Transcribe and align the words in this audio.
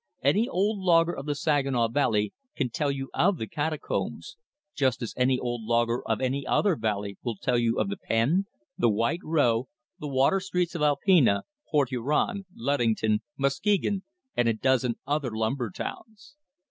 Any 0.23 0.49
old 0.49 0.79
logger 0.79 1.13
of 1.15 1.27
the 1.27 1.35
Saginaw 1.35 1.89
Valley 1.89 2.33
can 2.55 2.71
tell 2.71 2.89
you 2.89 3.11
of 3.13 3.37
the 3.37 3.45
Catacombs, 3.45 4.35
just 4.73 5.03
as 5.03 5.13
any 5.15 5.37
old 5.37 5.61
logger 5.61 6.01
of 6.07 6.19
any 6.19 6.43
other 6.47 6.75
valley 6.75 7.19
will 7.21 7.35
tell 7.35 7.55
you 7.59 7.77
of 7.77 7.87
the 7.87 7.97
"Pen," 7.97 8.47
the 8.79 8.89
"White 8.89 9.21
Row," 9.23 9.67
the 9.99 10.07
"Water 10.09 10.39
Streets" 10.39 10.73
of 10.73 10.81
Alpena, 10.81 11.43
Port 11.69 11.89
Huron, 11.89 12.47
Ludington, 12.55 13.21
Muskegon, 13.37 14.01
and 14.35 14.47
a 14.49 14.53
dozen 14.53 14.95
other 15.05 15.29
lumber 15.37 15.69
towns. 15.69 16.33